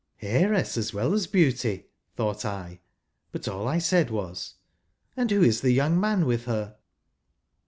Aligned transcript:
"Heiress, 0.19 0.77
as 0.77 0.95
well 0.95 1.13
as 1.13 1.27
beauty," 1.27 1.85
thought 2.15 2.43
I; 2.43 2.79
but 3.31 3.47
all 3.47 3.67
I 3.67 3.77
said 3.77 4.09
was," 4.09 4.55
And 5.15 5.29
who 5.29 5.43
is 5.43 5.61
the 5.61 5.73
young 5.73 5.99
man 5.99 6.25
with 6.25 6.45
her 6.45 6.77